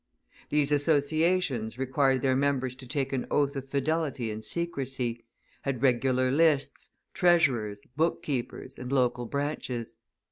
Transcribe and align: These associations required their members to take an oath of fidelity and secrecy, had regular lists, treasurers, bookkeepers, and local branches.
These 0.49 0.71
associations 0.71 1.77
required 1.77 2.21
their 2.23 2.35
members 2.35 2.75
to 2.77 2.87
take 2.87 3.13
an 3.13 3.27
oath 3.29 3.55
of 3.55 3.69
fidelity 3.69 4.31
and 4.31 4.43
secrecy, 4.43 5.23
had 5.61 5.83
regular 5.83 6.31
lists, 6.31 6.89
treasurers, 7.13 7.83
bookkeepers, 7.95 8.79
and 8.79 8.91
local 8.91 9.27
branches. 9.27 9.93